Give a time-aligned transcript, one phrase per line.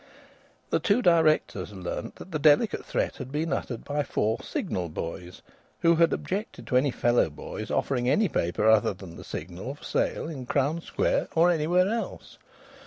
[0.71, 5.43] The two directors learnt that the delicate threat had been uttered by four Signal boys,
[5.81, 9.83] who had objected to any fellow boys offering any paper other than the Signal for
[9.83, 12.39] sale in Crown Square or anywhere else.